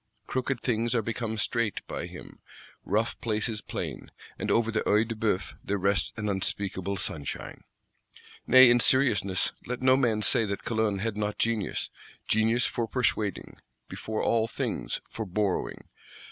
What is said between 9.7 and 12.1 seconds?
no man say that Calonne had not genius: